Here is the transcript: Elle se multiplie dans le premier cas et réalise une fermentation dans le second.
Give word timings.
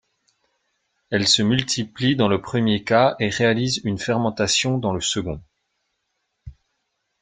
Elle 1.11 1.27
se 1.27 1.43
multiplie 1.43 2.15
dans 2.15 2.27
le 2.27 2.41
premier 2.41 2.83
cas 2.83 3.15
et 3.19 3.29
réalise 3.29 3.81
une 3.83 3.99
fermentation 3.99 4.79
dans 4.79 4.93
le 4.95 4.99
second. 4.99 5.39